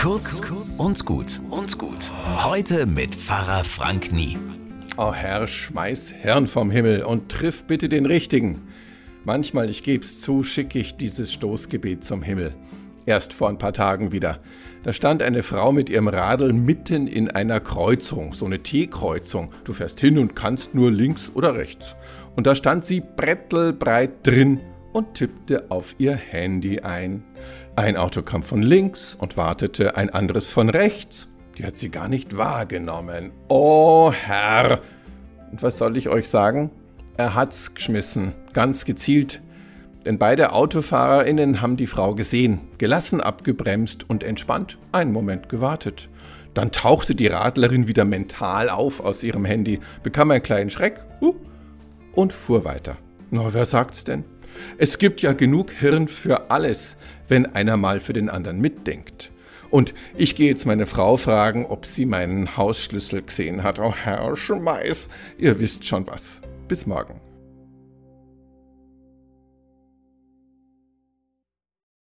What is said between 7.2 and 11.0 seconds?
triff bitte den Richtigen. Manchmal, ich geb's zu, schicke ich